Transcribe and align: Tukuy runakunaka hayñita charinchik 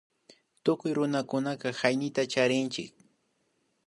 Tukuy 0.63 0.91
runakunaka 0.97 1.67
hayñita 1.79 2.21
charinchik 2.31 2.91